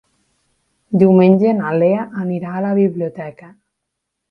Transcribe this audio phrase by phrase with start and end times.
[1.03, 3.55] Diumenge na Lea anirà a la biblioteca.